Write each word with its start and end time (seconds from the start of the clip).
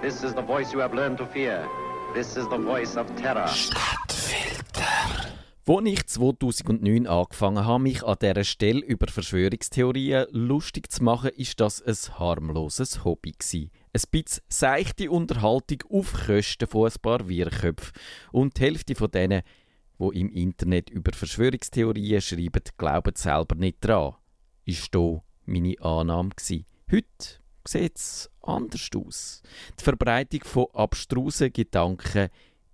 This 0.00 0.22
is 0.22 0.32
the 0.32 0.42
voice 0.42 0.72
you 0.72 0.80
have 0.80 0.94
learned 0.94 1.18
to 1.18 1.26
fear. 1.26 1.68
This 2.14 2.36
is 2.36 2.48
the 2.48 2.56
voice 2.56 2.96
of 2.96 3.10
terror. 3.16 3.48
Stadtfilter. 3.48 4.86
Als 5.66 5.86
ich 5.86 6.06
2009 6.06 7.08
angefangen 7.08 7.66
habe, 7.66 7.82
mich 7.82 8.04
an 8.04 8.16
dieser 8.22 8.44
Stelle 8.44 8.78
über 8.78 9.08
Verschwörungstheorien 9.08 10.26
lustig 10.30 10.92
zu 10.92 11.02
machen, 11.02 11.30
ist 11.36 11.58
das 11.58 11.82
ein 11.82 11.96
harmloses 12.16 13.04
Hobby 13.04 13.32
gewesen. 13.32 13.72
Ein 13.92 14.02
bisschen 14.12 14.44
seichte 14.48 15.10
Unterhaltung 15.10 15.82
auf 15.90 16.12
Kosten 16.26 16.68
von 16.68 16.88
ein 16.88 16.96
paar 17.02 17.28
Wirrköpfen. 17.28 17.92
Und 18.30 18.56
die 18.56 18.62
Hälfte 18.62 18.94
von 18.94 19.10
denen, 19.10 19.42
die 19.98 20.20
im 20.20 20.30
Internet 20.30 20.90
über 20.90 21.10
Verschwörungstheorien 21.12 22.20
schreiben, 22.20 22.62
glauben 22.76 23.16
selber 23.16 23.56
nicht 23.56 23.78
dran. 23.80 24.14
Ist 24.64 24.90
hier 24.94 25.24
meine 25.44 25.74
Annahme 25.80 26.30
gewesen. 26.30 26.66
Heute 26.88 27.40
sieht 27.66 27.96
es 27.96 28.30
anders 28.48 28.88
aus. 28.94 29.42
Die 29.78 29.84
Verbreitung 29.84 30.42
von 30.44 30.66
abstrusen 30.72 31.52
Gedanken 31.52 32.28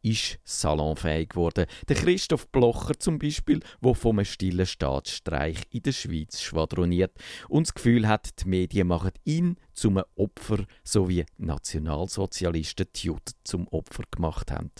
ist 0.04 0.38
salonfähig 0.44 1.30
geworden. 1.30 1.66
Der 1.88 1.96
Christoph 1.96 2.48
Blocher 2.48 2.98
zum 2.98 3.18
Beispiel, 3.18 3.60
wo 3.80 3.94
vom 3.94 4.22
stillen 4.24 4.66
Staatsstreich 4.66 5.56
in 5.70 5.82
der 5.82 5.92
Schweiz 5.92 6.42
schwadroniert 6.42 7.12
und 7.48 7.66
das 7.66 7.74
Gefühl 7.74 8.06
hat, 8.06 8.42
die 8.42 8.48
Medien 8.48 8.88
machen 8.88 9.12
ihn 9.24 9.56
zum 9.72 10.00
Opfer, 10.14 10.64
so 10.84 11.08
wie 11.08 11.24
Nationalsozialisten 11.38 12.86
die 12.94 13.06
Juden 13.06 13.32
zum 13.44 13.66
Opfer 13.68 14.04
gemacht 14.10 14.52
haben. 14.52 14.70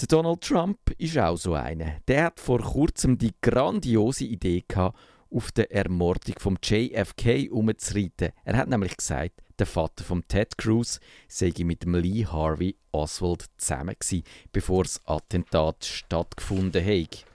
Der 0.00 0.08
Donald 0.08 0.40
Trump 0.40 0.78
ist 0.96 1.18
auch 1.18 1.36
so 1.36 1.52
einer. 1.52 1.98
Der 2.08 2.24
hat 2.24 2.40
vor 2.40 2.60
kurzem 2.60 3.18
die 3.18 3.34
grandiose 3.42 4.24
Idee 4.24 4.64
gehabt, 4.66 4.98
auf 5.30 5.52
der 5.52 5.70
Ermordung 5.70 6.34
vom 6.38 6.58
JFK 6.62 7.50
umzureiten. 7.52 8.30
Er 8.44 8.56
hat 8.56 8.68
nämlich 8.68 8.96
gesagt, 8.96 9.42
der 9.60 9.66
Vater 9.66 10.04
von 10.04 10.26
Ted 10.26 10.56
Cruz 10.56 11.00
sei 11.28 11.52
mit 11.58 11.84
dem 11.84 11.94
Lee 11.94 12.24
Harvey 12.24 12.76
Oswald 12.92 13.44
zusammen 13.58 13.94
gewesen, 13.98 14.24
bevor 14.52 14.84
das 14.84 15.06
Attentat 15.06 15.84
stattgefunden 15.84 16.84
hat. 16.84 17.26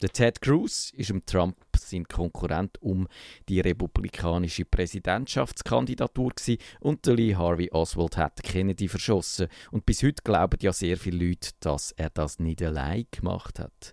Der 0.00 0.08
Ted 0.08 0.40
Cruz 0.40 0.92
ist 0.96 1.10
im 1.10 1.24
Trump 1.26 1.56
sein 1.76 2.08
Konkurrent 2.08 2.80
um 2.82 3.06
die 3.48 3.60
republikanische 3.60 4.64
Präsidentschaftskandidatur 4.64 6.30
gewesen, 6.30 6.58
und 6.80 7.06
der 7.06 7.14
Lee 7.14 7.36
Harvey 7.36 7.70
Oswald 7.70 8.16
hat 8.16 8.42
Kennedy 8.42 8.88
verschossen 8.88 9.48
und 9.70 9.84
bis 9.84 10.02
heute 10.02 10.22
glauben 10.24 10.58
ja 10.62 10.72
sehr 10.72 10.96
viele 10.96 11.26
Leute, 11.26 11.50
dass 11.60 11.92
er 11.92 12.10
das 12.10 12.38
nicht 12.38 12.62
allein 12.62 13.06
gemacht 13.10 13.58
hat. 13.58 13.92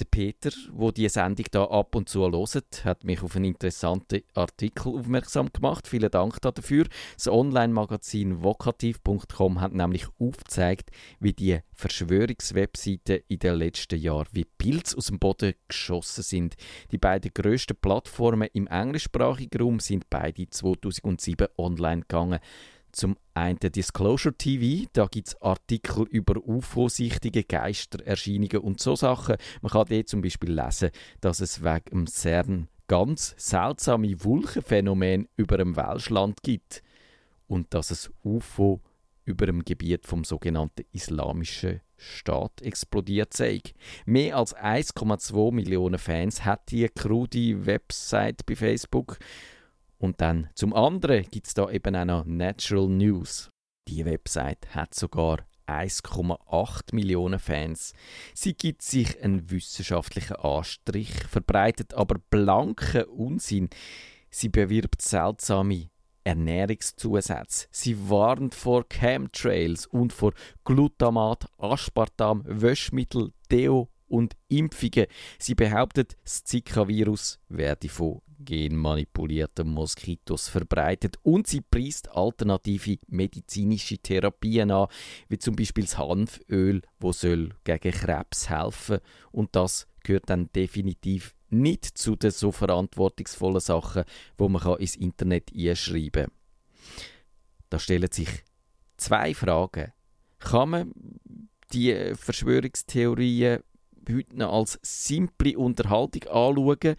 Der 0.00 0.06
Peter, 0.06 0.50
wo 0.72 0.90
die 0.90 1.08
Sendung 1.08 1.46
da 1.52 1.66
ab 1.66 1.94
und 1.94 2.08
zu 2.08 2.22
hört, 2.28 2.84
hat 2.84 3.04
mich 3.04 3.22
auf 3.22 3.36
einen 3.36 3.44
interessanten 3.44 4.22
Artikel 4.34 4.88
aufmerksam 4.88 5.52
gemacht. 5.52 5.86
Vielen 5.86 6.10
Dank 6.10 6.40
dafür. 6.40 6.86
Das 7.14 7.28
Online-Magazin 7.28 8.42
vokativ.com 8.42 9.60
hat 9.60 9.72
nämlich 9.72 10.06
aufgezeigt, 10.18 10.90
wie 11.20 11.32
die 11.32 11.60
Verschwörungswebseiten 11.74 13.20
in 13.28 13.38
den 13.38 13.54
letzten 13.54 14.00
Jahren 14.00 14.26
wie 14.32 14.44
Pilze 14.44 14.96
aus 14.96 15.06
dem 15.06 15.20
Boden 15.20 15.54
geschossen 15.68 16.22
sind. 16.22 16.54
Die 16.90 16.98
beiden 16.98 17.30
grössten 17.32 17.76
Plattformen 17.76 18.48
im 18.52 18.66
englischsprachigen 18.66 19.60
Raum 19.60 19.78
sind 19.78 20.10
beide 20.10 20.48
2007 20.50 21.46
online 21.56 22.00
gegangen. 22.00 22.40
Zum 22.94 23.16
einen 23.34 23.58
Disclosure 23.58 24.36
TV, 24.36 24.88
da 24.92 25.06
gibt 25.06 25.26
es 25.26 25.42
Artikel 25.42 26.04
über 26.04 26.36
UFO-sichtige 26.36 27.42
Geistererscheinungen 27.42 28.58
und 28.58 28.78
so 28.78 28.94
Sachen. 28.94 29.34
Man 29.62 29.72
kann 29.72 29.86
dort 29.88 30.08
zum 30.08 30.22
Beispiel 30.22 30.52
lesen, 30.52 30.90
dass 31.20 31.40
es 31.40 31.64
wegen 31.64 31.90
dem 31.90 32.06
CERN 32.06 32.68
ganz 32.86 33.34
seltsame 33.36 34.22
Wulchenphänomen 34.22 35.26
über 35.36 35.58
dem 35.58 35.74
Welschland 35.74 36.44
gibt 36.44 36.84
und 37.48 37.74
dass 37.74 37.90
es 37.90 38.12
UFO 38.22 38.80
über 39.24 39.46
dem 39.46 39.64
Gebiet 39.64 40.06
vom 40.06 40.22
sogenannten 40.22 40.84
Islamischen 40.92 41.80
Staat 41.96 42.62
explodiert 42.62 43.34
sei. 43.34 43.60
Mehr 44.06 44.36
als 44.36 44.54
1,2 44.54 45.52
Millionen 45.52 45.98
Fans 45.98 46.44
hat 46.44 46.70
die 46.70 46.88
krude 46.88 47.66
Website 47.66 48.46
bei 48.46 48.54
Facebook 48.54 49.18
und 49.98 50.20
dann 50.20 50.48
zum 50.54 50.74
anderen 50.74 51.24
gibt 51.30 51.46
es 51.46 51.54
da 51.54 51.70
eben 51.70 51.96
auch 51.96 52.04
noch 52.04 52.24
Natural 52.24 52.88
News. 52.88 53.50
Die 53.88 54.04
Website 54.04 54.74
hat 54.74 54.94
sogar 54.94 55.46
1,8 55.66 56.94
Millionen 56.94 57.38
Fans. 57.38 57.92
Sie 58.34 58.54
gibt 58.54 58.82
sich 58.82 59.22
einen 59.22 59.50
wissenschaftlichen 59.50 60.36
Anstrich, 60.36 61.12
verbreitet 61.24 61.94
aber 61.94 62.16
blanken 62.30 63.04
Unsinn. 63.04 63.70
Sie 64.30 64.48
bewirbt 64.48 65.00
seltsame 65.00 65.88
Ernährungszusätze. 66.24 67.68
Sie 67.70 68.08
warnt 68.08 68.54
vor 68.54 68.88
Chemtrails 68.88 69.86
und 69.86 70.12
vor 70.12 70.32
Glutamat, 70.64 71.46
Aspartam, 71.58 72.42
Wäschmittel, 72.46 73.32
Deo 73.50 73.90
und 74.06 74.34
Impfungen. 74.48 75.06
Sie 75.38 75.54
behauptet, 75.54 76.16
das 76.24 76.44
Zika-Virus 76.44 77.38
werde 77.48 77.88
von 77.88 78.20
genmanipulierten 78.44 79.68
Moskitos 79.68 80.48
verbreitet 80.48 81.16
und 81.22 81.46
sie 81.46 81.60
preist 81.60 82.10
alternative 82.10 82.98
medizinische 83.08 83.98
Therapien 83.98 84.70
an, 84.70 84.88
wie 85.28 85.38
zum 85.38 85.56
Beispiel 85.56 85.84
das 85.84 85.98
Hanföl, 85.98 86.82
wo 86.98 87.12
soll 87.12 87.50
gegen 87.64 87.92
Krebs 87.92 88.48
helfen 88.48 88.98
und 89.32 89.54
das 89.56 89.86
gehört 90.02 90.28
dann 90.30 90.50
definitiv 90.52 91.34
nicht 91.50 91.84
zu 91.96 92.16
den 92.16 92.30
so 92.30 92.52
verantwortungsvollen 92.52 93.60
Sachen, 93.60 94.04
wo 94.36 94.48
man 94.48 94.78
ins 94.78 94.96
Internet 94.96 95.52
einschreiben 95.56 96.26
kann. 96.26 96.32
Da 97.70 97.78
stellen 97.78 98.10
sich 98.12 98.28
zwei 98.96 99.34
Fragen. 99.34 99.92
Kann 100.38 100.70
man 100.70 100.92
die 101.72 102.12
Verschwörungstheorien 102.14 103.62
heute 104.08 104.36
noch 104.36 104.52
als 104.52 104.78
simple 104.82 105.58
Unterhaltung 105.58 106.24
anschauen 106.24 106.96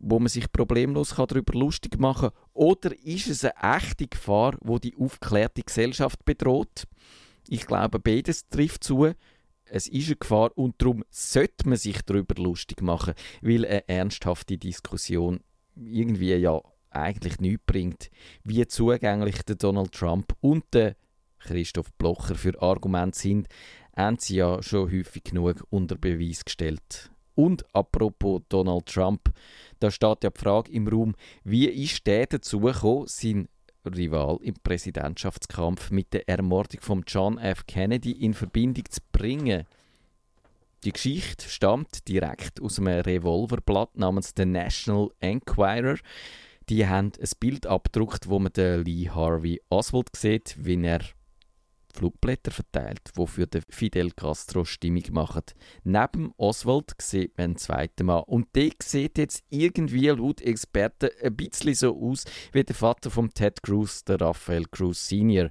wo 0.00 0.18
man 0.18 0.28
sich 0.28 0.50
problemlos 0.50 1.14
darüber 1.14 1.56
lustig 1.58 1.98
machen 2.00 2.30
kann? 2.30 2.38
Oder 2.54 2.98
ist 3.04 3.28
es 3.28 3.44
eine 3.44 3.76
echte 3.76 4.08
Gefahr, 4.08 4.56
wo 4.60 4.78
die 4.78 4.96
aufgeklärte 4.96 5.62
Gesellschaft 5.62 6.24
bedroht? 6.24 6.84
Ich 7.48 7.66
glaube, 7.66 8.00
beides 8.00 8.48
trifft 8.48 8.82
zu. 8.82 9.12
Es 9.64 9.86
ist 9.86 10.06
eine 10.06 10.16
Gefahr 10.16 10.50
und 10.56 10.74
darum 10.78 11.04
sollte 11.10 11.68
man 11.68 11.78
sich 11.78 12.02
darüber 12.02 12.34
lustig 12.42 12.82
machen, 12.82 13.14
weil 13.42 13.64
eine 13.64 13.88
ernsthafte 13.88 14.58
Diskussion 14.58 15.40
irgendwie 15.76 16.34
ja 16.34 16.60
eigentlich 16.90 17.38
nichts 17.38 17.62
bringt. 17.66 18.10
Wie 18.42 18.66
zugänglich 18.66 19.42
der 19.42 19.56
Donald 19.56 19.92
Trump 19.92 20.34
und 20.40 20.64
der 20.72 20.96
Christoph 21.38 21.92
Blocher 21.94 22.34
für 22.34 22.60
Argumente 22.60 23.18
sind, 23.18 23.48
haben 23.96 24.18
sie 24.18 24.36
ja 24.36 24.62
schon 24.62 24.90
häufig 24.90 25.24
genug 25.24 25.64
unter 25.70 25.96
Beweis 25.96 26.44
gestellt. 26.44 27.10
Und 27.40 27.64
apropos 27.74 28.42
Donald 28.50 28.84
Trump, 28.84 29.32
da 29.78 29.90
steht 29.90 30.24
ja 30.24 30.28
die 30.28 30.38
Frage 30.38 30.70
im 30.72 30.86
Raum, 30.86 31.14
wie 31.42 31.68
ist 31.68 32.06
der 32.06 32.26
dazu 32.26 32.60
gekommen, 32.60 33.06
sein 33.06 33.48
Rival 33.86 34.38
im 34.42 34.56
Präsidentschaftskampf 34.62 35.90
mit 35.90 36.12
der 36.12 36.28
Ermordung 36.28 36.82
von 36.82 37.02
John 37.06 37.38
F. 37.38 37.64
Kennedy 37.66 38.12
in 38.12 38.34
Verbindung 38.34 38.84
zu 38.90 39.00
bringen? 39.10 39.64
Die 40.84 40.92
Geschichte 40.92 41.48
stammt 41.48 42.06
direkt 42.08 42.60
aus 42.60 42.78
einem 42.78 43.00
Revolverblatt 43.00 43.96
namens 43.96 44.34
The 44.36 44.44
National 44.44 45.08
Enquirer. 45.20 45.96
Die 46.68 46.86
haben 46.86 47.12
ein 47.18 47.30
Bild 47.40 47.66
abgedruckt, 47.66 48.28
wo 48.28 48.38
man 48.38 48.52
den 48.52 48.84
Lee 48.84 49.08
Harvey 49.08 49.62
Oswald 49.70 50.14
sieht, 50.14 50.56
wie 50.58 50.82
er 50.84 51.00
Flugblätter 51.94 52.50
verteilt, 52.50 53.00
die 53.16 53.26
für 53.26 53.48
Fidel 53.68 54.10
Castro 54.12 54.64
Stimmung 54.64 55.04
machen. 55.12 55.42
Neben 55.84 56.32
Oswald 56.36 56.94
sieht 57.00 57.36
man 57.36 57.44
einen 57.44 57.56
zweiten 57.56 58.06
Mann. 58.06 58.24
Und 58.24 58.48
der 58.54 58.70
sieht 58.82 59.18
jetzt 59.18 59.44
irgendwie 59.50 60.08
laut 60.08 60.40
Experten 60.40 61.10
ein 61.22 61.36
bisschen 61.36 61.74
so 61.74 62.00
aus 62.00 62.24
wie 62.52 62.64
der 62.64 62.74
Vater 62.74 63.10
von 63.10 63.30
Ted 63.30 63.62
Cruz, 63.62 64.04
der 64.04 64.20
Raphael 64.20 64.64
Cruz 64.70 65.08
Sr. 65.08 65.50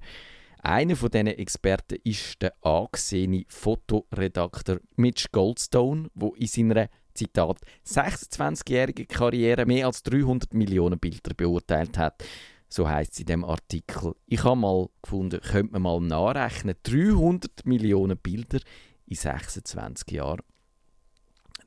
Einer 0.62 0.98
von 0.98 1.10
diesen 1.10 1.28
Experten 1.28 2.00
ist 2.04 2.42
der 2.42 2.54
angesehene 2.62 3.46
Fotoredakteur 3.48 4.82
Mitch 4.98 5.28
Goldstone, 5.32 6.10
wo 6.14 6.34
in 6.36 6.48
seiner 6.48 6.90
Zitat 7.14 7.60
26-jährigen 7.86 9.08
Karriere 9.08 9.66
mehr 9.66 9.88
als 9.88 10.04
300 10.04 10.54
Millionen 10.54 11.00
Bilder 11.00 11.34
beurteilt 11.34 11.98
hat. 11.98 12.24
So 12.70 12.88
heißt 12.88 13.14
es 13.14 13.20
in 13.20 13.26
dem 13.26 13.44
Artikel. 13.44 14.16
Ich 14.28 14.44
habe 14.44 14.56
mal 14.56 14.90
gefunden, 15.02 15.42
könnte 15.42 15.74
man 15.74 15.82
mal 15.82 16.00
nachrechnen. 16.00 16.76
300 16.84 17.66
Millionen 17.66 18.18
Bilder 18.18 18.60
in 19.08 19.16
26 19.16 20.12
Jahren. 20.12 20.42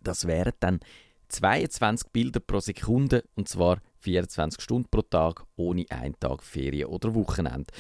Das 0.00 0.26
wären 0.26 0.52
dann 0.60 0.80
22 1.28 2.10
Bilder 2.10 2.40
pro 2.40 2.60
Sekunde 2.60 3.24
und 3.34 3.48
zwar 3.48 3.80
24 4.00 4.62
Stunden 4.62 4.88
pro 4.90 5.02
Tag 5.02 5.44
ohne 5.56 5.86
einen 5.90 6.18
Tag 6.20 6.42
Ferien 6.42 6.88
oder 6.88 7.14
Wochenende. 7.14 7.72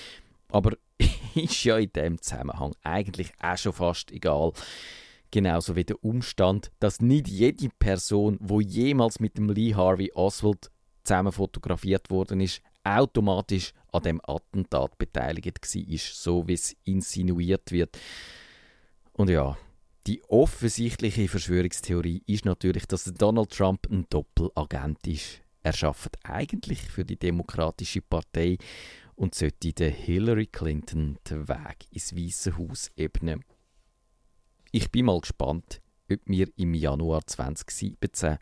Aber 0.48 0.76
ist 1.34 1.64
ja 1.64 1.78
in 1.78 1.92
dem 1.92 2.20
Zusammenhang 2.20 2.74
eigentlich 2.82 3.32
auch 3.40 3.56
schon 3.56 3.72
fast 3.72 4.10
egal. 4.10 4.52
Genauso 5.30 5.76
wie 5.76 5.84
der 5.84 6.02
Umstand, 6.04 6.70
dass 6.78 7.00
nicht 7.00 7.28
jede 7.28 7.70
Person, 7.78 8.36
wo 8.40 8.60
jemals 8.60 9.20
mit 9.20 9.38
dem 9.38 9.48
Lee 9.48 9.74
Harvey 9.74 10.12
Oswald 10.12 10.70
zusammen 11.04 11.32
fotografiert 11.32 12.10
worden 12.10 12.40
ist, 12.40 12.60
automatisch 12.84 13.72
an 13.92 14.02
dem 14.02 14.20
Attentat 14.24 14.96
beteiligt 14.98 15.60
war, 15.60 15.98
so 15.98 16.46
wie 16.48 16.54
es 16.54 16.76
insinuiert 16.84 17.70
wird. 17.70 17.98
Und 19.12 19.30
ja, 19.30 19.56
die 20.06 20.22
offensichtliche 20.24 21.28
Verschwörungstheorie 21.28 22.22
ist 22.26 22.44
natürlich, 22.44 22.86
dass 22.86 23.04
Donald 23.04 23.50
Trump 23.50 23.86
ein 23.90 24.06
Doppelagent 24.10 25.06
ist. 25.06 25.40
Er 25.62 25.72
schafft 25.72 26.18
eigentlich 26.24 26.80
für 26.82 27.04
die 27.04 27.18
Demokratische 27.18 28.00
Partei 28.02 28.58
und 29.14 29.34
sollte 29.34 29.72
der 29.72 29.90
Hillary 29.90 30.46
Clinton 30.46 31.18
den 31.28 31.48
Weg 31.48 31.86
ins 31.92 32.16
Weiße 32.16 32.58
Haus 32.58 32.90
ebnen. 32.96 33.44
Ich 34.72 34.90
bin 34.90 35.04
mal 35.04 35.20
gespannt, 35.20 35.80
ob 36.10 36.18
wir 36.24 36.48
im 36.56 36.74
Januar 36.74 37.24
2017 37.24 38.38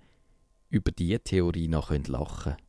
über 0.71 0.93
diese 0.93 1.21
Theorie 1.21 1.69
noch 1.69 1.91
lachen 1.91 2.05
können. 2.05 2.57